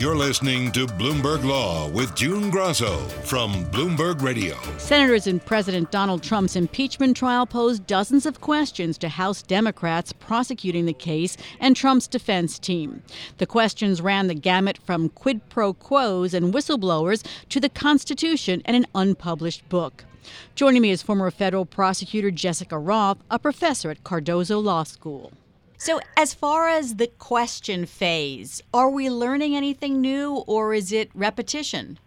You're 0.00 0.14
listening 0.14 0.70
to 0.72 0.86
Bloomberg 0.86 1.42
Law 1.42 1.88
with 1.88 2.14
June 2.14 2.50
Grasso 2.50 2.98
from 3.24 3.64
Bloomberg 3.72 4.22
Radio. 4.22 4.56
Senators 4.78 5.26
in 5.26 5.40
President 5.40 5.90
Donald 5.90 6.22
Trump's 6.22 6.54
impeachment 6.54 7.16
trial 7.16 7.46
posed 7.46 7.84
dozens 7.84 8.24
of 8.24 8.40
questions 8.40 8.96
to 8.98 9.08
House 9.08 9.42
Democrats 9.42 10.12
prosecuting 10.12 10.86
the 10.86 10.92
case 10.92 11.36
and 11.58 11.74
Trump's 11.74 12.06
defense 12.06 12.60
team. 12.60 13.02
The 13.38 13.46
questions 13.46 14.00
ran 14.00 14.28
the 14.28 14.36
gamut 14.36 14.78
from 14.78 15.08
quid 15.08 15.40
pro 15.48 15.74
quos 15.74 16.32
and 16.32 16.54
whistleblowers 16.54 17.26
to 17.48 17.58
the 17.58 17.68
Constitution 17.68 18.62
and 18.66 18.76
an 18.76 18.86
unpublished 18.94 19.68
book. 19.68 20.04
Joining 20.54 20.82
me 20.82 20.90
is 20.90 21.02
former 21.02 21.28
federal 21.32 21.66
prosecutor 21.66 22.30
Jessica 22.30 22.78
Roth, 22.78 23.18
a 23.32 23.38
professor 23.40 23.90
at 23.90 24.04
Cardozo 24.04 24.60
Law 24.60 24.84
School. 24.84 25.32
So, 25.80 26.00
as 26.16 26.34
far 26.34 26.68
as 26.68 26.96
the 26.96 27.06
question 27.06 27.86
phase, 27.86 28.60
are 28.74 28.90
we 28.90 29.08
learning 29.08 29.54
anything 29.54 30.00
new 30.00 30.42
or 30.48 30.74
is 30.74 30.90
it 30.90 31.08
repetition? 31.14 32.00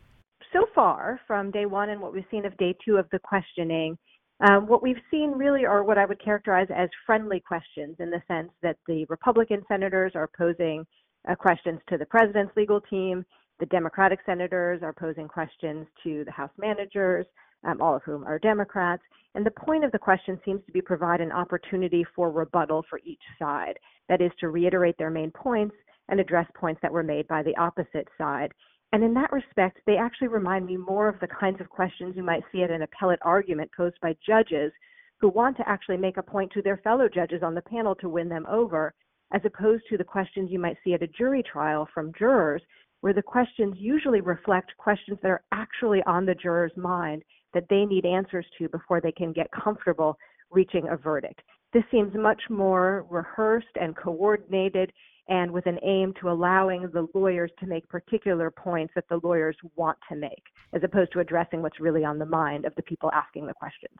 So 0.52 0.66
far, 0.76 1.22
from 1.26 1.52
day 1.52 1.66
one 1.66 1.90
and 1.90 2.02
what 2.02 2.14
we've 2.14 2.26
seen 2.30 2.46
of 2.46 2.56
day 2.58 2.76
two 2.84 2.98
of 2.98 3.08
the 3.14 3.20
questioning, 3.20 3.98
um, 4.42 4.68
what 4.68 4.84
we've 4.84 5.02
seen 5.10 5.32
really 5.32 5.66
are 5.66 5.86
what 5.86 5.98
I 5.98 6.06
would 6.06 6.22
characterize 6.22 6.68
as 6.76 6.90
friendly 7.06 7.40
questions 7.40 7.96
in 8.00 8.10
the 8.10 8.22
sense 8.28 8.52
that 8.62 8.76
the 8.88 9.06
Republican 9.08 9.64
senators 9.70 10.12
are 10.16 10.30
posing 10.38 10.86
uh, 11.30 11.36
questions 11.36 11.80
to 11.88 11.98
the 11.98 12.06
president's 12.06 12.56
legal 12.58 12.82
team, 12.82 13.26
the 13.62 13.68
Democratic 13.68 14.20
senators 14.26 14.82
are 14.84 14.92
posing 14.92 15.30
questions 15.30 15.88
to 16.04 16.26
the 16.26 16.32
House 16.32 16.52
managers, 16.58 17.26
um, 17.64 17.82
all 17.82 17.96
of 17.96 18.04
whom 18.04 18.24
are 18.26 18.40
Democrats. 18.40 19.04
And 19.36 19.46
the 19.46 19.52
point 19.52 19.84
of 19.84 19.92
the 19.92 20.00
question 20.00 20.40
seems 20.44 20.66
to 20.66 20.72
be 20.72 20.82
provide 20.82 21.22
an 21.22 21.32
opportunity 21.32 22.06
for 22.16 22.32
rebuttal 22.32 22.84
for 22.90 23.00
each 23.06 23.22
side. 23.40 23.78
That 24.10 24.22
is 24.22 24.32
to 24.40 24.50
reiterate 24.50 24.98
their 24.98 25.10
main 25.10 25.32
points 25.32 25.76
and 26.10 26.20
address 26.20 26.48
points 26.56 26.82
that 26.82 26.92
were 26.92 27.04
made 27.04 27.28
by 27.28 27.44
the 27.44 27.56
opposite 27.58 28.08
side. 28.18 28.52
And 28.94 29.04
in 29.04 29.14
that 29.14 29.32
respect, 29.32 29.80
they 29.86 29.96
actually 29.96 30.28
remind 30.28 30.66
me 30.66 30.76
more 30.76 31.08
of 31.08 31.20
the 31.22 31.28
kinds 31.28 31.62
of 31.62 31.70
questions 31.70 32.16
you 32.18 32.24
might 32.24 32.44
see 32.52 32.64
at 32.64 32.72
an 32.72 32.82
appellate 32.82 33.20
argument 33.22 33.72
posed 33.76 33.96
by 34.02 34.16
judges 34.26 34.74
who 35.22 35.30
want 35.30 35.56
to 35.56 35.70
actually 35.70 35.98
make 35.98 36.18
a 36.18 36.24
point 36.24 36.52
to 36.52 36.62
their 36.62 36.78
fellow 36.78 37.08
judges 37.08 37.42
on 37.44 37.56
the 37.56 37.62
panel 37.62 37.96
to 37.96 38.10
win 38.10 38.28
them 38.28 38.46
over, 38.50 38.94
as 39.34 39.42
opposed 39.46 39.84
to 39.90 39.98
the 39.98 40.04
questions 40.04 40.52
you 40.52 40.60
might 40.60 40.78
see 40.84 40.94
at 40.94 41.04
a 41.04 41.08
jury 41.08 41.42
trial 41.44 41.88
from 41.94 42.12
jurors, 42.18 42.62
where 43.00 43.14
the 43.14 43.22
questions 43.22 43.76
usually 43.78 44.20
reflect 44.20 44.76
questions 44.78 45.18
that 45.22 45.30
are 45.32 45.44
actually 45.54 46.04
on 46.04 46.26
the 46.26 46.36
juror's 46.36 46.76
mind 46.76 47.24
that 47.54 47.66
they 47.70 47.86
need 47.86 48.06
answers 48.06 48.46
to 48.58 48.70
before 48.70 49.02
they 49.02 49.12
can 49.12 49.32
get 49.32 49.48
comfortable 49.52 50.18
reaching 50.52 50.88
a 50.90 50.98
verdict. 50.98 51.42
This 51.74 51.84
seems 51.92 52.14
much 52.16 52.42
more 52.50 53.06
rehearsed 53.10 53.78
and 53.80 53.96
coordinated 53.96 54.92
and 55.30 55.52
with 55.52 55.66
an 55.66 55.80
aim 55.84 56.14
to 56.20 56.30
allowing 56.30 56.90
the 56.94 57.08
lawyers 57.14 57.52
to 57.60 57.66
make 57.66 57.88
particular 57.88 58.52
points 58.52 58.94
that 58.96 59.08
the 59.10 59.20
lawyers 59.24 59.56
want 59.76 59.98
to 60.10 60.16
make, 60.16 60.44
as 60.74 60.84
opposed 60.84 61.14
to 61.14 61.20
addressing 61.20 61.62
what's 61.62 61.80
really 61.80 62.04
on 62.04 62.20
the 62.20 62.26
mind 62.26 62.66
of 62.66 62.76
the 62.76 62.82
people 62.82 63.10
asking 63.14 63.46
the 63.46 63.54
questions. 63.54 63.96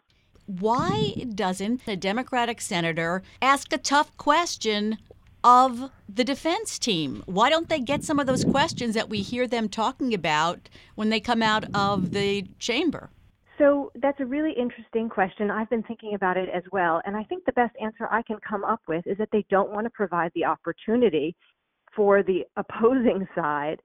Why 0.46 1.14
doesn't 1.34 1.88
a 1.88 1.96
Democratic 1.96 2.60
senator 2.60 3.24
ask 3.42 3.72
a 3.72 3.78
tough 3.78 4.16
question 4.18 4.98
of 5.44 5.92
the 6.10 6.26
defense 6.26 6.78
team? 6.78 7.24
Why 7.26 7.50
don't 7.50 7.70
they 7.70 7.80
get 7.80 8.04
some 8.04 8.20
of 8.20 8.28
those 8.28 8.44
questions 8.44 8.94
that 8.96 9.10
we 9.10 9.22
hear 9.22 9.48
them 9.48 9.70
talking 9.70 10.14
about 10.14 10.68
when 10.96 11.10
they 11.10 11.20
come 11.22 11.42
out 11.42 11.64
of 11.74 12.12
the 12.12 12.48
chamber? 12.60 13.10
So 13.62 13.92
that's 14.02 14.20
a 14.20 14.26
really 14.26 14.54
interesting 14.58 15.08
question. 15.08 15.52
I've 15.52 15.70
been 15.70 15.84
thinking 15.84 16.16
about 16.16 16.36
it 16.36 16.50
as 16.52 16.64
well. 16.72 17.00
And 17.06 17.16
I 17.16 17.24
think 17.26 17.46
the 17.46 17.52
best 17.52 17.76
answer 17.80 18.08
I 18.10 18.24
can 18.24 18.38
come 18.48 18.64
up 18.64 18.82
with 18.88 19.06
is 19.06 19.20
that 19.20 19.30
they 19.32 19.46
don't 19.52 19.70
want 19.70 19.86
to 19.86 19.92
provide 19.92 20.32
the 20.34 20.46
opportunity 20.46 21.36
for 21.96 22.24
the 22.24 22.44
opposing 22.58 23.28
side 23.36 23.80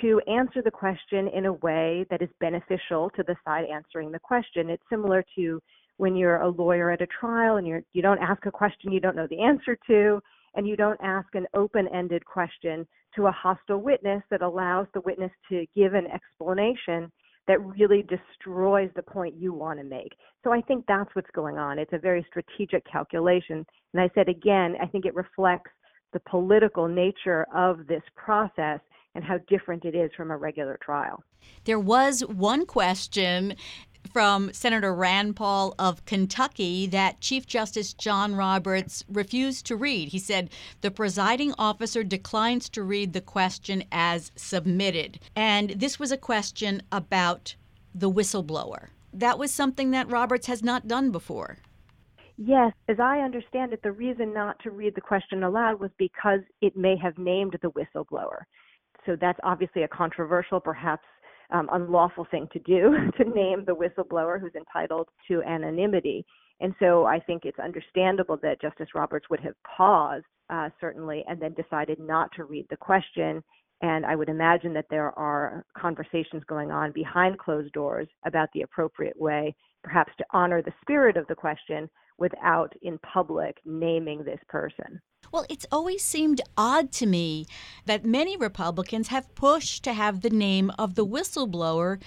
to 0.00 0.20
answer 0.26 0.60
the 0.60 0.72
question 0.72 1.28
in 1.28 1.46
a 1.46 1.52
way 1.52 2.04
that 2.10 2.20
is 2.20 2.30
beneficial 2.40 3.10
to 3.10 3.22
the 3.22 3.36
side 3.44 3.66
answering 3.72 4.10
the 4.10 4.18
question. 4.18 4.68
It's 4.70 4.82
similar 4.90 5.24
to 5.36 5.62
when 5.98 6.16
you're 6.16 6.40
a 6.40 6.48
lawyer 6.48 6.90
at 6.90 7.00
a 7.00 7.06
trial 7.06 7.58
and 7.58 7.66
you're 7.66 7.82
you 7.92 8.02
don't 8.02 8.18
ask 8.18 8.44
a 8.46 8.50
question 8.50 8.90
you 8.90 8.98
don't 8.98 9.14
know 9.14 9.28
the 9.30 9.40
answer 9.40 9.78
to 9.86 10.20
and 10.54 10.66
you 10.66 10.74
don't 10.74 10.98
ask 11.00 11.28
an 11.34 11.46
open-ended 11.54 12.24
question 12.24 12.84
to 13.14 13.26
a 13.26 13.30
hostile 13.30 13.80
witness 13.80 14.22
that 14.30 14.42
allows 14.42 14.86
the 14.94 15.00
witness 15.02 15.30
to 15.48 15.64
give 15.76 15.94
an 15.94 16.06
explanation 16.06 17.12
that 17.48 17.60
really 17.64 18.02
destroys 18.02 18.90
the 18.94 19.02
point 19.02 19.34
you 19.36 19.52
want 19.52 19.78
to 19.78 19.84
make. 19.84 20.12
So 20.44 20.52
I 20.52 20.60
think 20.60 20.84
that's 20.86 21.10
what's 21.14 21.30
going 21.34 21.58
on. 21.58 21.78
It's 21.78 21.92
a 21.92 21.98
very 21.98 22.24
strategic 22.28 22.84
calculation. 22.90 23.66
And 23.92 24.02
I 24.02 24.10
said 24.14 24.28
again, 24.28 24.76
I 24.80 24.86
think 24.86 25.04
it 25.04 25.14
reflects 25.14 25.70
the 26.12 26.20
political 26.20 26.88
nature 26.88 27.46
of 27.54 27.86
this 27.86 28.02
process 28.16 28.80
and 29.14 29.24
how 29.24 29.38
different 29.48 29.84
it 29.84 29.94
is 29.94 30.10
from 30.16 30.30
a 30.30 30.36
regular 30.36 30.78
trial. 30.82 31.22
There 31.64 31.80
was 31.80 32.20
one 32.20 32.66
question 32.66 33.56
from 34.12 34.52
Senator 34.52 34.94
Rand 34.94 35.36
Paul 35.36 35.74
of 35.78 36.04
Kentucky 36.04 36.86
that 36.88 37.20
Chief 37.20 37.46
Justice 37.46 37.92
John 37.92 38.34
Roberts 38.34 39.04
refused 39.08 39.66
to 39.66 39.76
read. 39.76 40.08
He 40.08 40.18
said 40.18 40.50
the 40.80 40.90
presiding 40.90 41.54
officer 41.58 42.02
declines 42.04 42.68
to 42.70 42.82
read 42.82 43.12
the 43.12 43.20
question 43.20 43.84
as 43.92 44.32
submitted. 44.36 45.18
And 45.34 45.70
this 45.70 45.98
was 45.98 46.12
a 46.12 46.16
question 46.16 46.82
about 46.90 47.54
the 47.94 48.10
whistleblower. 48.10 48.88
That 49.12 49.38
was 49.38 49.52
something 49.52 49.90
that 49.90 50.10
Roberts 50.10 50.46
has 50.46 50.62
not 50.62 50.88
done 50.88 51.10
before. 51.10 51.58
Yes, 52.38 52.72
as 52.88 52.98
I 52.98 53.18
understand 53.18 53.72
it, 53.72 53.82
the 53.82 53.92
reason 53.92 54.32
not 54.32 54.58
to 54.60 54.70
read 54.70 54.94
the 54.94 55.00
question 55.00 55.42
aloud 55.42 55.78
was 55.80 55.90
because 55.98 56.40
it 56.60 56.76
may 56.76 56.96
have 56.96 57.18
named 57.18 57.56
the 57.60 57.70
whistleblower. 57.70 58.44
So 59.04 59.16
that's 59.20 59.38
obviously 59.42 59.82
a 59.82 59.88
controversial, 59.88 60.60
perhaps 60.60 61.04
um, 61.52 61.68
unlawful 61.72 62.26
thing 62.30 62.48
to 62.52 62.58
do 62.60 62.94
to 63.16 63.24
name 63.24 63.64
the 63.64 63.74
whistleblower 63.74 64.40
who's 64.40 64.54
entitled 64.54 65.08
to 65.28 65.42
anonymity. 65.42 66.24
And 66.60 66.74
so 66.78 67.06
I 67.06 67.18
think 67.18 67.44
it's 67.44 67.58
understandable 67.58 68.38
that 68.42 68.60
Justice 68.60 68.88
Roberts 68.94 69.28
would 69.30 69.40
have 69.40 69.54
paused, 69.76 70.24
uh, 70.50 70.68
certainly, 70.80 71.24
and 71.28 71.40
then 71.40 71.54
decided 71.54 71.98
not 71.98 72.30
to 72.36 72.44
read 72.44 72.66
the 72.70 72.76
question. 72.76 73.42
And 73.80 74.06
I 74.06 74.14
would 74.14 74.28
imagine 74.28 74.72
that 74.74 74.86
there 74.88 75.16
are 75.18 75.64
conversations 75.76 76.44
going 76.46 76.70
on 76.70 76.92
behind 76.92 77.38
closed 77.38 77.72
doors 77.72 78.06
about 78.24 78.48
the 78.54 78.62
appropriate 78.62 79.20
way, 79.20 79.54
perhaps 79.82 80.12
to 80.18 80.24
honor 80.32 80.62
the 80.62 80.72
spirit 80.82 81.16
of 81.16 81.26
the 81.26 81.34
question 81.34 81.90
without 82.22 82.72
in 82.82 82.98
public 82.98 83.58
naming 83.64 84.22
this 84.22 84.38
person. 84.48 85.00
Well, 85.32 85.44
it's 85.50 85.66
always 85.72 86.04
seemed 86.04 86.40
odd 86.56 86.92
to 86.92 87.06
me 87.06 87.46
that 87.86 88.04
many 88.04 88.36
Republicans 88.36 89.08
have 89.08 89.34
pushed 89.34 89.82
to 89.84 89.92
have 89.92 90.20
the 90.20 90.30
name 90.30 90.70
of 90.78 90.94
the 90.94 91.04
whistleblower, 91.04 92.00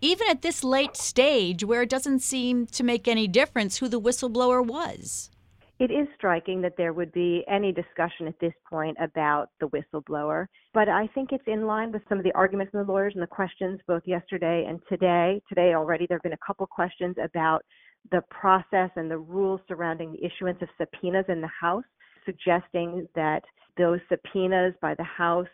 even 0.00 0.26
at 0.28 0.40
this 0.40 0.64
late 0.64 0.96
stage 0.96 1.64
where 1.64 1.82
it 1.82 1.90
doesn't 1.90 2.20
seem 2.20 2.66
to 2.68 2.82
make 2.82 3.06
any 3.06 3.28
difference 3.28 3.76
who 3.76 3.88
the 3.88 4.00
whistleblower 4.00 4.64
was. 4.64 5.30
It 5.78 5.92
is 5.92 6.08
striking 6.16 6.60
that 6.62 6.76
there 6.76 6.92
would 6.92 7.12
be 7.12 7.44
any 7.46 7.70
discussion 7.72 8.26
at 8.26 8.40
this 8.40 8.54
point 8.68 8.96
about 9.00 9.50
the 9.60 9.68
whistleblower, 9.68 10.46
but 10.74 10.88
I 10.88 11.06
think 11.14 11.30
it's 11.30 11.44
in 11.46 11.66
line 11.66 11.92
with 11.92 12.02
some 12.08 12.18
of 12.18 12.24
the 12.24 12.34
arguments 12.34 12.72
from 12.72 12.84
the 12.84 12.92
lawyers 12.92 13.12
and 13.14 13.22
the 13.22 13.28
questions 13.28 13.78
both 13.86 14.02
yesterday 14.04 14.64
and 14.68 14.80
today. 14.88 15.40
Today 15.48 15.74
already 15.74 16.06
there 16.06 16.18
have 16.18 16.24
been 16.24 16.32
a 16.32 16.46
couple 16.46 16.66
questions 16.66 17.14
about 17.22 17.62
the 18.10 18.22
process 18.30 18.90
and 18.96 19.10
the 19.10 19.18
rules 19.18 19.60
surrounding 19.68 20.12
the 20.12 20.24
issuance 20.24 20.60
of 20.62 20.68
subpoenas 20.78 21.26
in 21.28 21.40
the 21.40 21.50
House 21.60 21.84
suggesting 22.24 23.08
that 23.14 23.42
those 23.76 24.00
subpoenas 24.08 24.74
by 24.82 24.94
the 24.94 25.04
House 25.04 25.46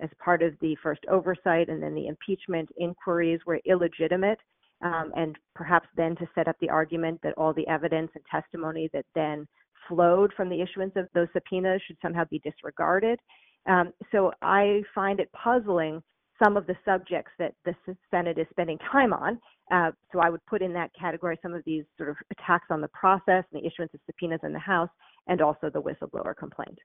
as 0.00 0.08
part 0.22 0.42
of 0.42 0.54
the 0.60 0.76
first 0.82 1.00
oversight 1.10 1.68
and 1.68 1.82
then 1.82 1.94
the 1.94 2.06
impeachment 2.06 2.68
inquiries 2.78 3.40
were 3.46 3.60
illegitimate. 3.66 4.38
Um, 4.82 5.12
and 5.14 5.36
perhaps 5.54 5.86
then 5.96 6.16
to 6.16 6.28
set 6.34 6.48
up 6.48 6.56
the 6.60 6.70
argument 6.70 7.20
that 7.22 7.34
all 7.36 7.54
the 7.54 7.68
evidence 7.68 8.10
and 8.16 8.24
testimony 8.28 8.90
that 8.92 9.06
then 9.14 9.46
flowed 9.88 10.32
from 10.36 10.48
the 10.48 10.60
issuance 10.60 10.92
of 10.96 11.06
those 11.14 11.28
subpoenas 11.32 11.80
should 11.86 11.98
somehow 12.02 12.24
be 12.30 12.40
disregarded. 12.40 13.20
Um, 13.66 13.92
so 14.10 14.32
I 14.42 14.82
find 14.92 15.20
it 15.20 15.30
puzzling 15.32 16.02
some 16.42 16.56
of 16.56 16.66
the 16.66 16.76
subjects 16.84 17.30
that 17.38 17.54
the 17.64 17.74
Senate 18.10 18.38
is 18.38 18.46
spending 18.50 18.78
time 18.90 19.12
on. 19.12 19.38
Uh, 19.70 19.92
so 20.12 20.20
I 20.20 20.28
would 20.28 20.44
put 20.46 20.60
in 20.60 20.72
that 20.72 20.90
category 20.98 21.38
some 21.42 21.54
of 21.54 21.62
these 21.64 21.84
sort 21.96 22.08
of 22.08 22.16
attacks 22.30 22.66
on 22.70 22.80
the 22.80 22.88
process 22.88 23.44
and 23.52 23.62
the 23.62 23.66
issuance 23.66 23.92
of 23.94 24.00
subpoenas 24.06 24.40
in 24.42 24.52
the 24.52 24.58
House, 24.58 24.90
and 25.28 25.40
also 25.40 25.70
the 25.70 25.80
whistleblower 25.80 26.36
complaint. 26.36 26.78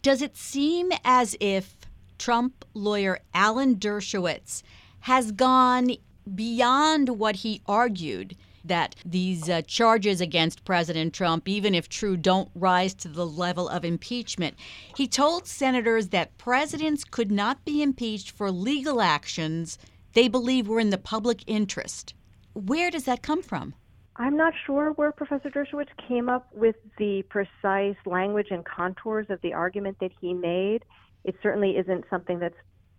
Does 0.00 0.22
it 0.22 0.36
seem 0.36 0.90
as 1.04 1.36
if 1.40 1.76
Trump 2.18 2.64
lawyer 2.74 3.18
Alan 3.34 3.76
Dershowitz 3.76 4.62
has 5.00 5.30
gone 5.32 5.92
beyond 6.34 7.18
what 7.18 7.36
he 7.36 7.60
argued? 7.66 8.36
That 8.64 8.94
these 9.04 9.48
uh, 9.48 9.62
charges 9.62 10.20
against 10.20 10.64
President 10.64 11.12
Trump, 11.12 11.48
even 11.48 11.74
if 11.74 11.88
true, 11.88 12.16
don't 12.16 12.50
rise 12.54 12.94
to 12.94 13.08
the 13.08 13.26
level 13.26 13.68
of 13.68 13.84
impeachment. 13.84 14.56
He 14.96 15.08
told 15.08 15.46
senators 15.46 16.08
that 16.08 16.38
presidents 16.38 17.04
could 17.04 17.32
not 17.32 17.64
be 17.64 17.82
impeached 17.82 18.30
for 18.30 18.50
legal 18.50 19.00
actions 19.00 19.78
they 20.12 20.28
believe 20.28 20.68
were 20.68 20.80
in 20.80 20.90
the 20.90 20.98
public 20.98 21.42
interest. 21.46 22.14
Where 22.54 22.90
does 22.90 23.04
that 23.04 23.22
come 23.22 23.42
from? 23.42 23.74
I'm 24.16 24.36
not 24.36 24.52
sure 24.66 24.92
where 24.92 25.10
Professor 25.10 25.48
Dershowitz 25.48 25.88
came 26.06 26.28
up 26.28 26.46
with 26.52 26.76
the 26.98 27.22
precise 27.30 27.96
language 28.04 28.48
and 28.50 28.64
contours 28.64 29.26
of 29.30 29.40
the 29.40 29.54
argument 29.54 29.96
that 30.00 30.10
he 30.20 30.34
made. 30.34 30.84
It 31.24 31.34
certainly 31.42 31.76
isn't 31.78 32.04
something 32.10 32.38
that's 32.38 32.56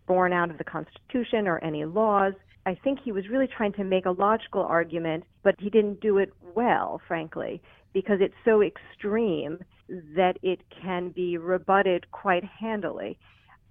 born 0.08 0.34
out 0.34 0.50
of 0.50 0.58
the 0.58 0.64
Constitution 0.64 1.48
or 1.48 1.60
any 1.60 1.86
laws. 1.86 2.34
I 2.66 2.76
think 2.76 3.00
he 3.04 3.12
was 3.12 3.28
really 3.30 3.48
trying 3.48 3.74
to 3.74 3.84
make 3.84 4.06
a 4.06 4.12
logical 4.12 4.62
argument, 4.62 5.26
but 5.44 5.56
he 5.60 5.70
didn't 5.70 6.00
do 6.00 6.18
it 6.18 6.32
well, 6.56 7.02
frankly, 7.08 7.62
because 7.94 8.20
it's 8.22 8.34
so 8.46 8.62
extreme 8.62 9.60
that 10.16 10.38
it 10.42 10.62
can 10.82 11.10
be 11.10 11.38
rebutted 11.38 12.10
quite 12.12 12.44
handily. 12.44 13.20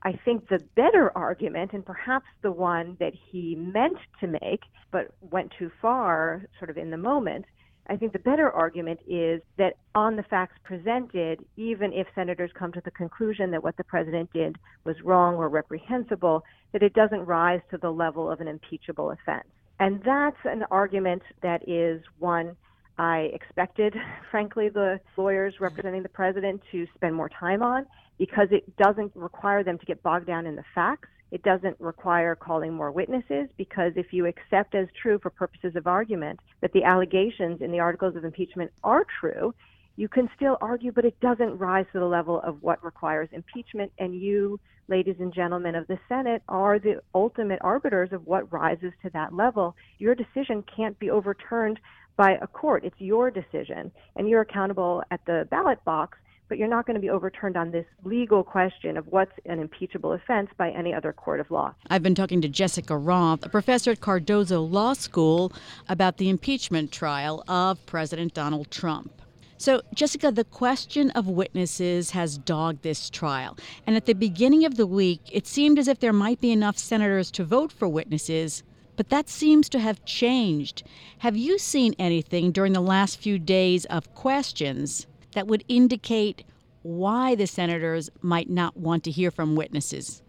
I 0.03 0.19
think 0.25 0.49
the 0.49 0.63
better 0.75 1.17
argument, 1.17 1.73
and 1.73 1.87
perhaps 1.87 2.27
the 2.43 2.53
one 2.53 2.97
that 3.01 3.15
he 3.31 3.55
meant 3.55 3.99
to 4.21 4.27
make 4.27 4.63
but 4.91 5.15
went 5.21 5.53
too 5.59 5.71
far 5.81 6.43
sort 6.59 6.71
of 6.71 6.77
in 6.77 6.91
the 6.91 6.97
moment, 6.97 7.47
I 7.89 7.97
think 7.97 8.13
the 8.13 8.19
better 8.21 8.51
argument 8.51 9.01
is 9.09 9.43
that 9.59 9.75
on 9.95 10.17
the 10.17 10.23
facts 10.23 10.57
presented, 10.63 11.45
even 11.57 11.93
if 11.93 12.07
senators 12.15 12.51
come 12.55 12.73
to 12.73 12.81
the 12.85 12.91
conclusion 12.93 13.51
that 13.51 13.63
what 13.63 13.77
the 13.77 13.85
president 13.85 14.33
did 14.33 14.57
was 14.85 14.97
wrong 15.03 15.35
or 15.35 15.49
reprehensible, 15.49 16.45
that 16.73 16.83
it 16.83 16.95
doesn't 16.95 17.25
rise 17.25 17.61
to 17.71 17.79
the 17.79 17.91
level 17.91 18.31
of 18.31 18.41
an 18.41 18.49
impeachable 18.49 19.11
offense. 19.11 19.49
And 19.81 20.01
that's 20.05 20.37
an 20.45 20.65
argument 20.71 21.23
that 21.43 21.69
is 21.69 22.03
one 22.19 22.57
I 22.99 23.31
expected, 23.35 23.95
frankly, 24.31 24.69
the 24.69 25.01
lawyers 25.17 25.55
representing 25.61 26.03
the 26.03 26.09
president 26.09 26.63
to 26.71 26.87
spend 26.95 27.15
more 27.15 27.29
time 27.29 27.63
on 27.63 27.87
because 28.19 28.49
it 28.53 28.77
doesn't 28.77 29.11
require 29.17 29.65
them 29.65 29.79
to 29.79 29.87
get 29.87 30.03
bogged 30.03 30.27
down 30.27 30.47
in 30.47 30.55
the 30.55 30.65
facts. 30.75 31.09
It 31.33 31.43
doesn't 31.43 31.81
require 31.81 32.37
calling 32.37 32.75
more 32.75 32.93
witnesses 32.93 33.49
because 33.57 33.93
if 33.97 34.13
you 34.13 34.27
accept 34.27 34.75
as 34.75 34.87
true 35.01 35.19
for 35.19 35.31
purposes 35.31 35.75
of 35.77 35.87
argument 35.87 36.39
that 36.61 36.75
the 36.75 36.85
allegations 36.85 37.63
in 37.63 37.73
the 37.73 37.81
articles 37.81 38.17
of 38.17 38.25
impeachment 38.25 38.71
are 38.85 39.07
true, 39.19 39.55
you 39.97 40.09
can 40.09 40.29
still 40.37 40.59
argue, 40.61 40.93
but 40.93 41.07
it 41.07 41.19
doesn't 41.21 41.59
rise 41.59 41.87
to 41.93 42.01
the 42.01 42.05
level 42.05 42.43
of 42.43 42.63
what 42.63 42.85
requires 42.85 43.31
impeachment. 43.33 43.91
And 43.99 44.15
you, 44.15 44.61
ladies 44.89 45.17
and 45.21 45.33
gentlemen 45.33 45.75
of 45.75 45.87
the 45.87 45.99
Senate, 46.07 46.43
are 46.51 46.79
the 46.79 47.01
ultimate 47.15 47.61
arbiters 47.63 48.13
of 48.13 48.27
what 48.27 48.53
rises 48.53 48.93
to 49.03 49.11
that 49.15 49.35
level. 49.35 49.75
Your 49.99 50.15
decision 50.15 50.63
can't 50.77 50.99
be 50.99 51.09
overturned 51.09 51.81
by 52.17 52.33
a 52.43 52.47
court. 52.47 52.85
It's 52.85 53.01
your 53.01 53.31
decision, 53.31 53.91
and 54.17 54.29
you're 54.29 54.43
accountable 54.43 55.03
at 55.11 55.25
the 55.25 55.49
ballot 55.51 55.83
box, 55.85 56.19
but 56.49 56.59
you're 56.59 56.69
not 56.69 56.87
going 56.87 56.95
to 56.95 57.01
be 57.01 57.11
overturned 57.11 57.57
on 57.57 57.71
this 57.71 57.87
legal 58.05 58.45
question 58.45 58.97
of 58.97 59.07
what's 59.09 59.33
an 59.47 59.59
impeachable 59.59 60.13
offense 60.13 60.51
by 60.57 60.71
any 60.71 60.93
other 60.93 61.13
court 61.13 61.41
of 61.41 61.51
law. 61.51 61.75
I've 61.89 62.03
been 62.03 62.15
talking 62.15 62.41
to 62.43 62.49
Jessica 62.49 62.97
Roth, 62.97 63.45
a 63.45 63.49
professor 63.49 63.93
at 63.93 64.01
Cardozo 64.01 64.61
Law 64.61 64.93
School, 64.93 65.53
about 65.89 66.19
the 66.19 66.29
impeachment 66.29 66.93
trial 66.93 67.43
of 67.49 67.85
President 67.87 68.35
Donald 68.35 68.71
Trump. 68.71 69.23
So, 69.63 69.81
Jessica, 69.95 70.33
the 70.33 70.43
question 70.43 71.11
of 71.13 71.29
witnesses 71.29 72.11
has 72.11 72.37
dogged 72.37 72.83
this 72.83 73.09
trial. 73.09 73.57
And 73.87 73.95
at 73.95 74.07
the 74.07 74.13
beginning 74.13 74.65
of 74.65 74.77
the 74.77 74.89
week, 74.89 75.21
it 75.31 75.47
seemed 75.47 75.79
as 75.79 75.87
if 75.87 76.01
there 76.01 76.13
might 76.13 76.41
be 76.41 76.51
enough 76.51 76.77
senators 76.77 77.31
to 77.31 77.45
vote 77.45 77.71
for 77.71 77.87
witnesses, 77.87 78.65
but 78.97 79.09
that 79.11 79.29
seems 79.29 79.69
to 79.69 79.79
have 79.79 80.05
changed. 80.05 80.83
Have 81.19 81.37
you 81.37 81.59
seen 81.59 81.95
anything 81.97 82.51
during 82.51 82.73
the 82.73 82.81
last 82.81 83.21
few 83.21 83.39
days 83.39 83.85
of 83.85 84.13
questions 84.15 85.07
that 85.33 85.47
would 85.47 85.65
indicate 85.69 86.45
why 86.83 87.35
the 87.35 87.47
senators 87.47 88.11
might 88.21 88.51
not 88.51 88.77
want 88.77 89.05
to 89.05 89.11
hear 89.11 89.31
from 89.31 89.55
witnesses? 89.55 90.23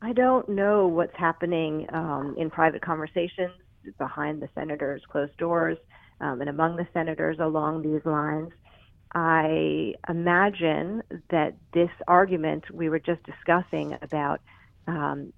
I 0.00 0.12
don't 0.12 0.48
know 0.48 0.86
what's 0.86 1.16
happening 1.16 1.86
um, 1.92 2.34
in 2.38 2.50
private 2.50 2.82
conversations 2.82 3.52
behind 3.98 4.40
the 4.40 4.48
senators' 4.54 5.02
closed 5.10 5.36
doors 5.38 5.78
um, 6.20 6.40
and 6.40 6.50
among 6.50 6.76
the 6.76 6.86
senators 6.92 7.38
along 7.40 7.82
these 7.82 8.04
lines. 8.04 8.50
I 9.14 9.94
imagine 10.08 11.02
that 11.30 11.54
this 11.72 11.90
argument 12.06 12.70
we 12.70 12.88
were 12.88 12.98
just 12.98 13.22
discussing 13.24 13.96
about 14.02 14.40
um, 14.86 15.32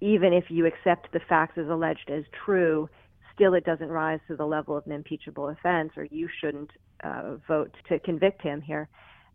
even 0.00 0.32
if 0.32 0.44
you 0.50 0.66
accept 0.66 1.12
the 1.12 1.20
facts 1.20 1.58
as 1.58 1.68
alleged 1.68 2.10
as 2.10 2.24
true, 2.44 2.88
still 3.34 3.54
it 3.54 3.64
doesn't 3.64 3.88
rise 3.88 4.20
to 4.28 4.36
the 4.36 4.46
level 4.46 4.76
of 4.76 4.86
an 4.86 4.92
impeachable 4.92 5.48
offense, 5.48 5.92
or 5.96 6.04
you 6.04 6.28
shouldn't 6.40 6.70
uh, 7.04 7.36
vote 7.46 7.74
to 7.88 7.98
convict 8.00 8.42
him 8.42 8.60
here. 8.60 8.88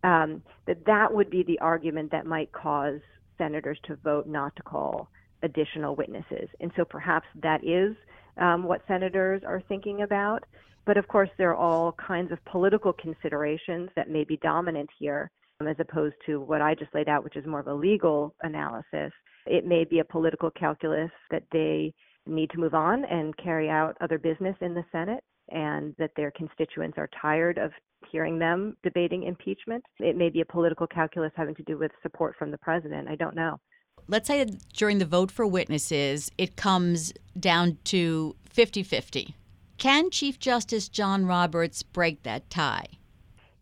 Um, 0.04 0.42
that 0.66 0.84
that 0.86 1.13
would 1.13 1.30
be 1.30 1.44
the 1.44 1.60
argument 1.60 2.12
that 2.12 2.25
might 2.25 2.52
cause 2.52 3.00
senators 3.38 3.80
to 3.86 3.96
vote 3.98 4.28
not 4.28 4.56
to 4.56 4.63
call 4.63 5.10
additional 5.44 5.96
witnesses, 5.96 6.50
and 6.60 6.72
so 6.75 6.86
perhaps 6.86 7.28
that 7.42 7.63
is 7.63 7.96
um, 8.38 8.63
what 8.63 8.81
senators 8.88 9.42
are 9.46 9.62
thinking 9.68 10.02
about. 10.02 10.44
But 10.86 10.98
of 10.98 11.08
course, 11.08 11.30
there 11.38 11.52
are 11.52 11.56
all 11.56 11.94
kinds 11.94 12.31
of 12.31 12.44
political 12.46 12.94
considerations 12.94 13.90
that 13.96 14.10
may 14.10 14.24
be 14.24 14.38
dominant 14.38 14.90
here, 14.98 15.30
um, 15.60 15.68
as 15.68 15.75
opposed 15.80 16.16
to 16.25 16.40
what 16.40 16.62
I 16.62 16.74
just 16.74 16.94
laid 16.96 17.07
out, 17.07 17.24
which 17.24 17.36
is 17.36 17.46
more 17.46 17.60
of 17.60 17.68
a 17.68 17.74
legal 17.74 18.34
analysis. 18.42 19.12
It 19.46 19.66
may 19.66 19.84
be 19.86 20.00
a 20.00 20.06
political 20.06 20.50
calculus 20.52 21.12
that 21.30 21.44
they 21.52 21.94
need 22.25 22.50
to 22.52 22.60
move 22.60 22.74
on 22.74 23.06
and 23.06 23.36
carry 23.38 23.69
out 23.69 23.98
other 24.02 24.18
business 24.18 24.56
in 24.62 24.74
the 24.74 24.86
Senate 24.92 25.24
and 25.51 25.95
that 25.98 26.12
their 26.15 26.31
constituents 26.31 26.98
are 26.98 27.09
tired 27.21 27.57
of 27.57 27.71
hearing 28.12 28.39
them 28.39 28.75
debating 28.83 29.24
impeachment. 29.24 29.83
It 30.00 30.18
may 30.18 30.30
be 30.30 30.42
a 30.42 30.45
political 30.45 30.88
calculus 30.88 31.31
having 31.36 31.56
to 31.56 31.63
do 31.63 31.77
with 31.77 31.92
support 32.01 32.36
from 32.38 32.51
the 32.51 32.57
president. 32.57 33.07
I 33.07 33.15
don't 33.15 33.36
know. 33.36 33.59
Let's 34.07 34.27
say 34.27 34.45
during 34.74 34.98
the 34.98 35.06
vote 35.06 35.31
for 35.31 35.45
witnesses, 35.45 36.31
it 36.38 36.56
comes 36.56 37.13
down 37.39 37.77
to 37.86 38.36
50 38.50 38.83
50. 38.83 39.36
Can 39.77 40.09
Chief 40.09 40.39
Justice 40.39 40.89
John 40.89 41.25
Roberts 41.25 41.83
break 41.83 42.24
that 42.24 42.50
tie? 42.50 42.86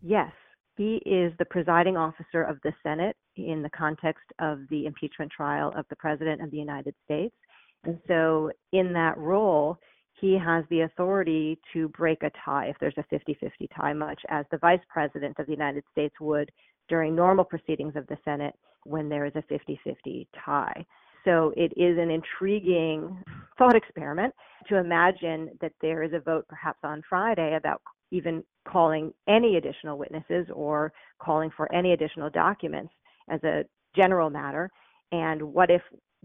Yes. 0.02 0.32
He 0.78 1.02
is 1.06 1.34
the 1.40 1.46
presiding 1.46 1.98
officer 1.98 2.42
of 2.42 2.58
the 2.64 2.74
Senate 2.84 3.16
in 3.36 3.62
the 3.62 3.70
context 3.70 4.24
of 4.40 4.60
the 4.70 4.86
impeachment 4.86 5.32
trial 5.32 5.74
of 5.76 5.86
the 5.90 5.96
President 5.98 6.42
of 6.42 6.52
the 6.52 6.58
United 6.58 6.96
States. 7.04 7.36
And 7.84 8.00
so, 8.08 8.52
in 8.72 8.94
that 8.94 9.18
role, 9.18 9.78
he 10.20 10.38
has 10.38 10.66
the 10.70 10.82
authority 10.82 11.60
to 11.74 11.88
break 11.90 12.24
a 12.24 12.32
tie 12.44 12.68
if 12.68 12.76
there's 12.80 12.98
a 12.98 13.04
50 13.10 13.38
50 13.40 13.70
tie, 13.76 13.94
much 13.94 14.22
as 14.30 14.46
the 14.52 14.58
Vice 14.58 14.82
President 14.90 15.38
of 15.40 15.46
the 15.46 15.52
United 15.52 15.84
States 15.92 16.16
would 16.20 16.52
during 16.88 17.16
normal 17.16 17.46
proceedings 17.46 17.96
of 17.96 18.08
the 18.08 18.18
Senate 18.26 18.56
when 18.84 19.10
there 19.10 19.26
is 19.26 19.34
a 19.36 19.44
50 19.44 19.80
50 19.84 20.28
tie. 20.44 20.86
So 21.26 21.54
it 21.58 21.74
is 21.76 21.98
an 21.98 22.10
intriguing 22.10 23.24
thought 23.58 23.76
experiment 23.76 24.34
to 24.70 24.78
imagine 24.78 25.50
that 25.62 25.74
there 25.82 26.04
is 26.04 26.14
a 26.14 26.20
vote 26.20 26.46
perhaps 26.48 26.80
on 26.84 27.04
Friday 27.10 27.56
about 27.56 27.82
even 28.12 28.44
calling 28.68 29.14
any 29.28 29.58
additional 29.58 29.98
witnesses 29.98 30.48
or 30.54 30.92
calling 31.22 31.52
for 31.56 31.72
any 31.74 31.94
additional 31.94 32.30
documents 32.30 32.94
as 33.30 33.44
a 33.44 33.64
general 33.96 34.30
matter. 34.30 34.70
And 35.12 35.42
what 35.42 35.70
if 35.70 35.82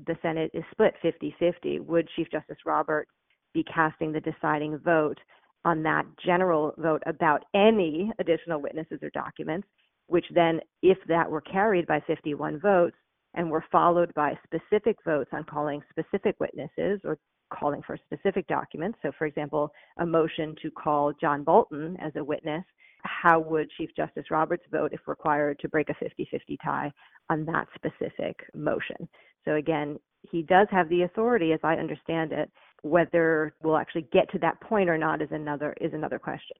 the 0.07 0.17
Senate 0.23 0.51
is 0.55 0.65
split 0.71 0.95
50 1.03 1.35
50? 1.39 1.81
Would 1.81 2.09
Chief 2.17 2.29
Justice 2.31 2.59
Roberts 2.65 3.11
be 3.55 3.65
casting 3.65 4.13
the 4.13 4.21
deciding 4.21 4.79
vote 4.79 5.19
on 5.65 5.83
that 5.83 6.05
general 6.25 6.75
vote 6.77 7.03
about 7.07 7.45
any 7.55 8.13
additional 8.19 8.61
witnesses 8.61 8.99
or 9.03 9.11
documents? 9.11 9.67
Which 10.07 10.27
then, 10.35 10.61
if 10.83 10.99
that 11.09 11.31
were 11.31 11.41
carried 11.41 11.87
by 11.87 12.01
51 12.07 12.61
votes, 12.61 12.97
and 13.35 13.51
were 13.51 13.65
followed 13.71 14.13
by 14.15 14.39
specific 14.45 14.97
votes 15.05 15.31
on 15.33 15.45
calling 15.45 15.83
specific 15.91 16.37
witnesses 16.41 17.01
or 17.05 17.19
calling 17.53 17.83
for 17.87 17.99
specific 18.07 18.47
documents. 18.47 18.99
So, 19.03 19.13
for 19.19 19.27
example, 19.27 19.71
a 19.99 20.07
motion 20.07 20.55
to 20.63 20.71
call 20.71 21.13
John 21.21 21.45
Bolton 21.45 21.97
as 22.01 22.13
a 22.17 22.25
witness. 22.25 22.65
How 23.03 23.39
would 23.39 23.71
Chief 23.77 23.91
Justice 23.97 24.31
Roberts 24.31 24.65
vote 24.71 24.93
if 24.93 25.01
required 25.07 25.59
to 25.61 25.69
break 25.69 25.91
a 25.91 25.95
50 25.95 26.27
50 26.31 26.59
tie 26.65 26.93
on 27.29 27.45
that 27.47 27.67
specific 27.75 28.37
motion? 28.55 29.09
So, 29.45 29.57
again, 29.57 29.99
he 30.31 30.43
does 30.43 30.69
have 30.71 30.89
the 30.89 31.03
authority, 31.03 31.53
as 31.53 31.61
I 31.63 31.75
understand 31.75 32.33
it. 32.33 32.51
Whether 32.85 33.55
we'll 33.63 33.79
actually 33.79 34.07
get 34.13 34.31
to 34.33 34.39
that 34.41 34.61
point 34.61 34.91
or 34.91 34.99
not 34.99 35.23
is 35.23 35.31
another 35.31 35.75
is 35.81 35.95
another 35.95 36.19
question. 36.19 36.57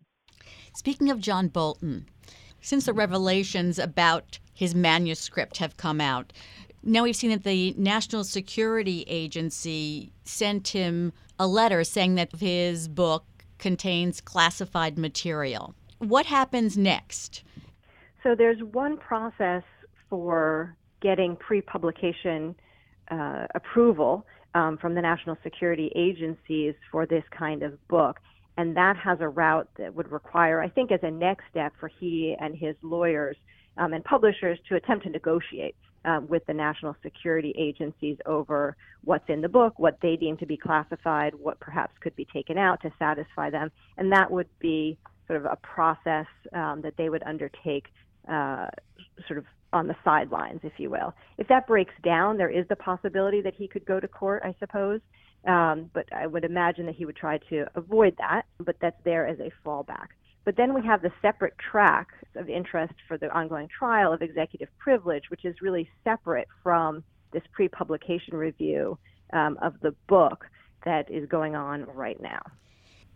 Speaking 0.75 1.11
of 1.11 1.21
John 1.21 1.49
Bolton, 1.49 2.07
since 2.61 2.87
the 2.87 2.95
revelations 2.95 3.79
about 3.79 4.39
his 4.55 4.75
manuscript 4.75 5.59
have 5.59 5.77
come 5.77 6.01
out, 6.01 6.33
now 6.83 7.03
we've 7.03 7.15
seen 7.15 7.31
that 7.31 7.45
the 7.45 7.75
National 7.77 8.25
Security 8.25 9.05
Agency 9.07 10.13
sent 10.25 10.69
him 10.69 11.13
a 11.39 11.47
letter 11.47 11.85
saying 11.85 12.15
that 12.15 12.35
his 12.37 12.89
book 12.89 13.25
contains 13.59 14.21
classified 14.21 14.99
material. 14.99 15.75
What 15.99 16.27
happens 16.27 16.77
next? 16.79 17.43
So 18.23 18.35
there's 18.35 18.63
one 18.63 18.97
process 18.97 19.63
for 20.09 20.75
getting 21.01 21.37
pre 21.37 21.61
publication 21.61 22.55
uh, 23.11 23.47
approval 23.55 24.27
um, 24.55 24.79
from 24.79 24.95
the 24.95 25.03
national 25.03 25.37
security 25.43 25.91
agencies 25.95 26.75
for 26.91 27.07
this 27.07 27.25
kind 27.37 27.63
of 27.63 27.87
book. 27.89 28.19
And 28.57 28.77
that 28.77 28.97
has 28.97 29.19
a 29.21 29.29
route 29.29 29.69
that 29.79 29.95
would 29.95 30.11
require, 30.13 30.63
I 30.63 30.69
think, 30.69 30.93
as 30.93 31.01
a 31.03 31.11
next 31.11 31.45
step 31.51 31.73
for 31.81 31.89
he 31.89 32.37
and 32.39 32.57
his 32.57 32.77
lawyers 32.83 33.37
um, 33.77 33.93
and 33.93 34.05
publishers 34.05 34.59
to 34.69 34.77
attempt 34.77 35.05
to 35.05 35.11
negotiate 35.11 35.75
um, 36.05 36.29
with 36.29 36.45
the 36.47 36.55
national 36.55 36.95
security 37.03 37.53
agencies 37.59 38.17
over 38.27 38.77
what's 39.03 39.29
in 39.29 39.41
the 39.41 39.49
book, 39.49 39.79
what 39.79 39.99
they 40.03 40.17
deem 40.17 40.37
to 40.37 40.47
be 40.47 40.57
classified, 40.57 41.35
what 41.35 41.59
perhaps 41.59 41.93
could 42.01 42.15
be 42.15 42.27
taken 42.33 42.59
out 42.59 42.81
to 42.83 42.93
satisfy 42.99 43.51
them. 43.51 43.71
And 43.97 44.13
that 44.13 44.31
would 44.31 44.49
be 44.61 44.99
sort 45.27 45.41
of 45.41 45.47
a 45.47 45.57
process 45.57 46.27
um, 46.53 46.83
that 46.83 46.97
they 46.97 47.09
would 47.09 47.23
undertake 47.25 47.87
uh, 48.29 48.67
sort 49.27 49.39
of 49.39 49.47
on 49.75 49.89
the 49.89 49.97
sidelines, 50.05 50.61
if 50.63 50.73
you 50.79 50.89
will. 50.89 51.13
If 51.37 51.49
that 51.49 51.67
breaks 51.67 51.93
down, 52.03 52.39
there 52.39 52.49
is 52.49 52.67
the 52.69 52.77
possibility 52.77 53.43
that 53.43 53.55
he 53.55 53.69
could 53.69 53.85
go 53.85 54.01
to 54.01 54.09
court, 54.09 54.43
I 54.45 54.55
suppose. 54.59 55.01
Um, 55.47 55.91
but 55.93 56.07
I 56.13 56.27
would 56.27 56.45
imagine 56.45 56.87
that 56.87 56.95
he 56.95 57.05
would 57.05 57.17
try 57.17 57.39
to 57.51 57.67
avoid 57.75 58.17
that, 58.19 58.45
but 58.59 58.77
that's 58.81 58.97
there 59.05 59.27
as 59.27 59.39
a 59.41 59.51
fallback. 59.67 60.09
But 60.45 60.57
then 60.57 60.75
we 60.75 60.83
have 60.87 61.03
the 61.03 61.11
separate 61.21 61.55
track 61.59 62.09
of 62.37 62.49
interest 62.49 62.95
for 63.09 63.19
the 63.19 63.31
ongoing 63.31 63.69
trial 63.69 64.13
of 64.13 64.23
executive 64.23 64.69
privilege, 64.79 65.25
which 65.29 65.45
is 65.45 65.57
really 65.61 65.89
separate 66.05 66.49
from 66.63 67.03
this 67.33 67.43
pre 67.53 67.69
publication 67.69 68.37
review 68.37 68.97
um, 69.33 69.59
of 69.61 69.75
the 69.81 69.95
book 70.07 70.47
that 70.85 71.11
is 71.11 71.29
going 71.29 71.57
on 71.57 71.85
right 71.95 72.21
now. 72.23 72.41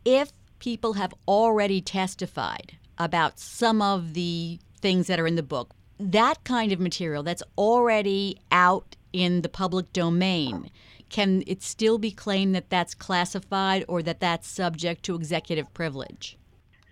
If 0.04 0.32
people 0.58 0.94
have 0.94 1.14
already 1.26 1.80
testified 1.80 2.78
about 2.98 3.38
some 3.38 3.80
of 3.80 4.14
the 4.14 4.58
things 4.80 5.06
that 5.06 5.20
are 5.20 5.26
in 5.26 5.36
the 5.36 5.42
book, 5.42 5.74
that 5.98 6.44
kind 6.44 6.72
of 6.72 6.80
material 6.80 7.22
that's 7.22 7.42
already 7.56 8.38
out 8.50 8.96
in 9.12 9.42
the 9.42 9.48
public 9.48 9.92
domain, 9.92 10.70
can 11.08 11.42
it 11.46 11.62
still 11.62 11.98
be 11.98 12.10
claimed 12.10 12.54
that 12.54 12.70
that's 12.70 12.94
classified 12.94 13.84
or 13.88 14.02
that 14.02 14.20
that's 14.20 14.46
subject 14.46 15.02
to 15.04 15.14
executive 15.14 15.72
privilege? 15.74 16.36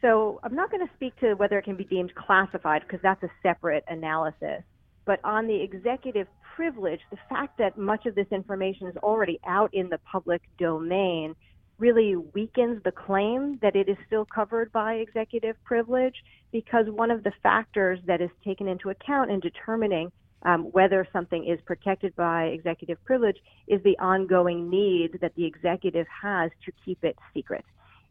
So 0.00 0.40
I'm 0.42 0.54
not 0.54 0.70
going 0.70 0.86
to 0.86 0.92
speak 0.94 1.16
to 1.20 1.34
whether 1.34 1.58
it 1.58 1.62
can 1.62 1.76
be 1.76 1.84
deemed 1.84 2.14
classified 2.14 2.82
because 2.82 3.00
that's 3.02 3.22
a 3.22 3.30
separate 3.42 3.84
analysis. 3.88 4.62
But 5.04 5.20
on 5.24 5.46
the 5.46 5.62
executive 5.62 6.26
privilege, 6.54 7.00
the 7.10 7.18
fact 7.28 7.58
that 7.58 7.76
much 7.76 8.06
of 8.06 8.14
this 8.14 8.26
information 8.30 8.88
is 8.88 8.96
already 8.98 9.38
out 9.46 9.72
in 9.72 9.88
the 9.88 9.98
public 9.98 10.42
domain 10.58 11.34
really 11.78 12.16
weakens 12.16 12.82
the 12.84 12.92
claim 12.92 13.58
that 13.62 13.76
it 13.76 13.88
is 13.88 13.96
still 14.06 14.24
covered 14.24 14.72
by 14.72 14.94
executive 14.94 15.62
privilege 15.64 16.14
because 16.52 16.86
one 16.88 17.10
of 17.10 17.22
the 17.22 17.32
factors 17.42 17.98
that 18.06 18.20
is 18.20 18.30
taken 18.44 18.68
into 18.68 18.90
account 18.90 19.30
in 19.30 19.40
determining 19.40 20.10
um, 20.42 20.64
whether 20.72 21.06
something 21.12 21.46
is 21.46 21.58
protected 21.66 22.14
by 22.14 22.44
executive 22.44 23.02
privilege 23.04 23.38
is 23.66 23.82
the 23.82 23.98
ongoing 23.98 24.70
need 24.70 25.18
that 25.20 25.34
the 25.34 25.44
executive 25.44 26.06
has 26.22 26.50
to 26.64 26.72
keep 26.84 27.02
it 27.02 27.16
secret. 27.34 27.64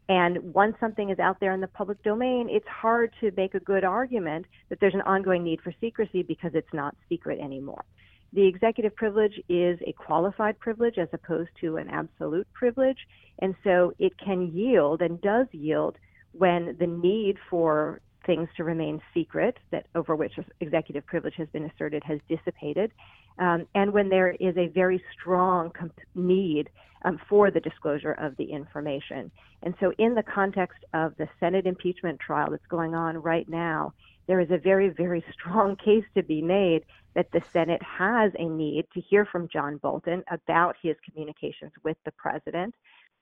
And 0.08 0.54
once 0.54 0.76
something 0.78 1.10
is 1.10 1.18
out 1.18 1.40
there 1.40 1.52
in 1.52 1.60
the 1.60 1.66
public 1.66 2.02
domain, 2.02 2.48
it's 2.50 2.66
hard 2.68 3.12
to 3.20 3.32
make 3.36 3.54
a 3.54 3.60
good 3.60 3.84
argument 3.84 4.46
that 4.68 4.78
there's 4.80 4.94
an 4.94 5.00
ongoing 5.02 5.42
need 5.42 5.60
for 5.62 5.72
secrecy 5.80 6.22
because 6.22 6.52
it's 6.54 6.72
not 6.72 6.94
secret 7.08 7.40
anymore. 7.40 7.84
The 8.32 8.46
executive 8.46 8.94
privilege 8.94 9.40
is 9.48 9.78
a 9.86 9.92
qualified 9.92 10.58
privilege 10.58 10.98
as 10.98 11.08
opposed 11.12 11.50
to 11.60 11.76
an 11.76 11.88
absolute 11.88 12.46
privilege. 12.52 12.98
And 13.40 13.54
so 13.64 13.94
it 13.98 14.12
can 14.18 14.54
yield 14.54 15.00
and 15.00 15.20
does 15.20 15.46
yield 15.52 15.96
when 16.32 16.76
the 16.78 16.86
need 16.86 17.38
for 17.48 18.00
things 18.26 18.48
to 18.56 18.64
remain 18.64 19.00
secret 19.14 19.56
that 19.70 19.86
over 19.94 20.14
which 20.14 20.32
executive 20.60 21.06
privilege 21.06 21.34
has 21.36 21.48
been 21.48 21.64
asserted 21.64 22.02
has 22.04 22.18
dissipated, 22.28 22.92
um, 23.38 23.66
and 23.74 23.92
when 23.92 24.08
there 24.08 24.32
is 24.32 24.56
a 24.56 24.66
very 24.68 25.02
strong 25.12 25.70
comp- 25.70 26.00
need 26.14 26.68
um, 27.04 27.20
for 27.28 27.50
the 27.50 27.60
disclosure 27.60 28.12
of 28.12 28.36
the 28.36 28.44
information. 28.44 29.30
And 29.62 29.74
so, 29.80 29.92
in 29.98 30.14
the 30.14 30.22
context 30.22 30.84
of 30.92 31.16
the 31.16 31.28
Senate 31.38 31.66
impeachment 31.66 32.20
trial 32.20 32.50
that's 32.50 32.66
going 32.66 32.94
on 32.94 33.18
right 33.18 33.48
now, 33.48 33.94
there 34.26 34.40
is 34.40 34.50
a 34.50 34.58
very, 34.58 34.88
very 34.90 35.24
strong 35.32 35.76
case 35.84 36.04
to 36.14 36.22
be 36.22 36.42
made 36.42 36.84
that 37.14 37.30
the 37.32 37.42
Senate 37.52 37.82
has 37.82 38.32
a 38.38 38.44
need 38.44 38.86
to 38.92 39.00
hear 39.00 39.24
from 39.24 39.48
John 39.48 39.78
Bolton 39.78 40.22
about 40.30 40.76
his 40.82 40.96
communications 41.08 41.72
with 41.82 41.96
the 42.04 42.12
president, 42.12 42.74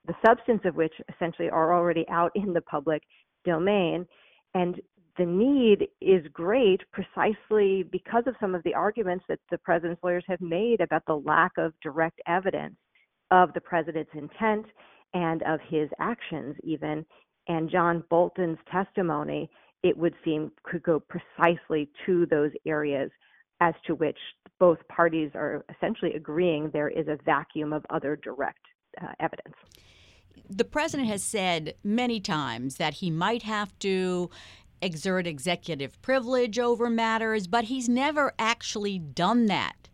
the 0.06 0.16
substance 0.24 0.62
of 0.64 0.76
which 0.76 0.94
essentially 1.14 1.50
are 1.50 1.74
already 1.74 2.08
out 2.08 2.32
in 2.34 2.52
the 2.52 2.62
public 2.62 3.02
domain. 3.44 4.06
And 4.54 4.80
the 5.16 5.24
need 5.24 5.88
is 6.00 6.26
great 6.32 6.80
precisely 6.92 7.84
because 7.84 8.24
of 8.26 8.34
some 8.40 8.54
of 8.54 8.62
the 8.64 8.74
arguments 8.74 9.24
that 9.28 9.38
the 9.50 9.58
president's 9.58 10.02
lawyers 10.02 10.24
have 10.26 10.40
made 10.40 10.80
about 10.80 11.04
the 11.06 11.16
lack 11.16 11.52
of 11.56 11.72
direct 11.82 12.20
evidence 12.26 12.76
of 13.30 13.52
the 13.54 13.60
president's 13.60 14.10
intent 14.14 14.66
and 15.12 15.42
of 15.44 15.60
his 15.68 15.88
actions, 16.00 16.56
even. 16.64 17.04
And 17.46 17.70
John 17.70 18.02
Bolton's 18.10 18.58
testimony, 18.70 19.48
it 19.82 19.96
would 19.96 20.14
seem, 20.24 20.50
could 20.64 20.82
go 20.82 21.00
precisely 21.00 21.88
to 22.06 22.26
those 22.26 22.50
areas 22.66 23.10
as 23.60 23.74
to 23.86 23.94
which 23.94 24.18
both 24.58 24.78
parties 24.88 25.30
are 25.34 25.64
essentially 25.74 26.14
agreeing 26.14 26.70
there 26.72 26.88
is 26.88 27.06
a 27.06 27.18
vacuum 27.24 27.72
of 27.72 27.84
other 27.90 28.16
direct 28.16 28.60
uh, 29.00 29.12
evidence. 29.20 29.54
The 30.50 30.64
president 30.64 31.08
has 31.08 31.22
said 31.22 31.74
many 31.84 32.20
times 32.20 32.76
that 32.76 32.94
he 32.94 33.10
might 33.10 33.42
have 33.44 33.78
to 33.80 34.30
exert 34.84 35.26
executive 35.26 36.00
privilege 36.02 36.58
over 36.58 36.90
matters, 36.90 37.46
but 37.46 37.64
he's 37.64 37.88
never 37.88 38.32
actually 38.38 38.98
done 38.98 39.46
that. 39.46 39.88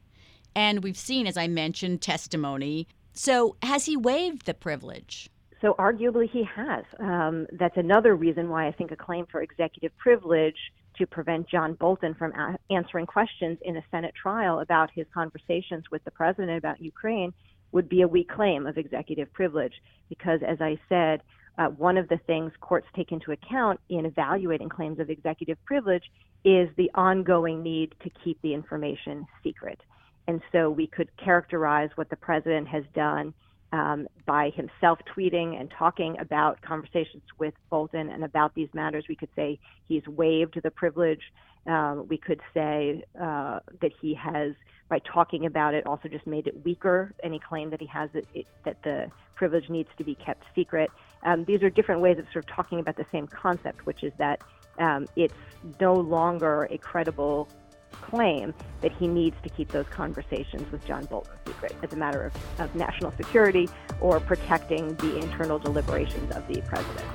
And 0.54 0.82
we've 0.82 0.99
seen, 0.99 1.26
as 1.26 1.37
I 1.37 1.47
mentioned, 1.47 2.02
testimony. 2.02 2.88
So 3.12 3.56
has 3.62 3.87
he 3.87 3.97
waived 3.97 4.47
the 4.47 4.54
privilege? 4.54 5.30
So 5.61 5.75
arguably 5.78 6.28
he 6.28 6.42
has. 6.44 6.85
Um, 6.99 7.47
that's 7.52 7.76
another 7.76 8.16
reason 8.16 8.49
why 8.49 8.66
I 8.66 8.73
think 8.73 8.90
a 8.90 8.97
claim 8.97 9.26
for 9.30 9.42
executive 9.42 9.97
privilege 9.99 10.56
to 10.97 11.06
prevent 11.06 11.49
John 11.49 11.75
Bolton 11.75 12.14
from 12.14 12.32
a- 12.32 12.59
answering 12.70 13.06
questions 13.06 13.59
in 13.62 13.76
a 13.76 13.85
Senate 13.90 14.14
trial 14.20 14.61
about 14.61 14.90
his 14.92 15.06
conversations 15.14 15.85
with 15.90 16.02
the 16.04 16.11
president 16.11 16.59
about 16.59 16.80
Ukraine 16.80 17.32
would 17.73 17.88
be 17.88 18.02
a 18.02 18.09
weak 18.09 18.28
claim 18.28 18.66
of 18.66 18.76
executive 18.76 19.32
privilege. 19.32 19.75
Because, 20.09 20.40
as 20.47 20.61
I 20.61 20.78
said, 20.88 21.23
uh, 21.59 21.66
one 21.66 21.97
of 21.97 22.09
the 22.09 22.19
things 22.26 22.52
courts 22.61 22.87
take 22.95 23.12
into 23.12 23.33
account 23.33 23.80
in 23.88 24.07
evaluating 24.07 24.69
claims 24.69 24.99
of 24.99 25.11
executive 25.11 25.62
privilege 25.64 26.04
is 26.45 26.69
the 26.76 26.90
ongoing 26.95 27.62
need 27.62 27.95
to 28.02 28.11
keep 28.25 28.40
the 28.42 28.54
information 28.54 29.26
secret. 29.42 29.80
And 30.26 30.40
so 30.52 30.71
we 30.71 30.87
could 30.87 31.09
characterize 31.16 31.90
what 31.97 32.09
the 32.09 32.16
president 32.16 32.69
has 32.69 32.85
done 32.95 33.35
um, 33.73 34.09
by 34.26 34.50
himself 34.50 34.99
tweeting 35.14 35.61
and 35.61 35.71
talking 35.78 36.16
about 36.19 36.61
conversations 36.62 37.23
with 37.38 37.54
Bolton 37.69 38.11
and 38.11 38.25
about 38.25 38.54
these 38.54 38.69
matters. 38.75 39.04
We 39.09 39.16
could 39.16 39.28
say 39.37 39.59
he's 39.87 40.07
waived 40.07 40.59
the 40.62 40.71
privilege. 40.71 41.23
Um, 41.67 42.07
we 42.09 42.17
could 42.17 42.40
say 42.55 43.05
uh, 43.21 43.61
that 43.81 43.93
he 44.00 44.14
has, 44.14 44.55
by 44.88 44.99
talking 45.00 45.47
about 45.47 45.75
it, 45.75 45.87
also 45.87 46.09
just 46.09 46.26
made 46.26 46.47
it 46.47 46.64
weaker. 46.64 47.12
Any 47.23 47.38
claim 47.38 47.71
that 47.71 47.81
he 47.81 47.87
has 47.87 48.11
that, 48.14 48.25
it, 48.35 48.47
that 48.64 48.83
the 48.83 49.11
privilege 49.35 49.69
needs 49.69 49.88
to 49.99 50.05
be 50.05 50.14
kept 50.14 50.45
secret. 50.55 50.90
Um, 51.23 51.45
these 51.45 51.62
are 51.62 51.71
different 51.71 52.00
ways 52.00 52.19
of 52.19 52.25
sort 52.33 52.45
of 52.45 52.50
talking 52.50 52.81
about 52.81 52.97
the 52.97 53.07
same 53.12 53.26
concept, 53.26 53.87
which 53.87 54.02
is 54.02 54.12
that 54.19 54.40
um, 54.79 55.07
it's 55.17 55.35
no 55.81 55.95
longer 55.95 56.67
a 56.71 56.79
credible 56.79 57.49
claim 57.93 58.55
that 58.81 58.93
he 58.93 59.07
needs 59.07 59.37
to 59.43 59.49
keep 59.50 59.69
those 59.69 59.87
conversations 59.88 60.71
with 60.73 60.85
John 60.87 61.05
Bolton 61.07 61.33
secret 61.47 61.75
as 61.83 61.93
a 61.93 61.97
matter 61.97 62.25
of, 62.25 62.61
of 62.61 62.75
national 62.75 63.12
security 63.12 63.69
or 64.00 64.21
protecting 64.21 64.95
the 64.97 65.19
internal 65.19 65.59
deliberations 65.59 66.35
of 66.35 66.47
the 66.49 66.62
president. 66.62 67.07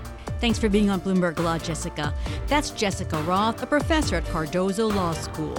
Thanks 0.46 0.60
for 0.60 0.70
being 0.70 0.92
on 0.92 1.02
Bloomberg 1.02 1.40
Law, 1.40 1.58
Jessica. 1.58 2.14
That's 2.46 2.70
Jessica 2.70 3.20
Roth, 3.24 3.64
a 3.64 3.66
professor 3.66 4.18
at 4.18 4.26
Cardozo 4.26 4.86
Law 4.86 5.14
School. 5.14 5.56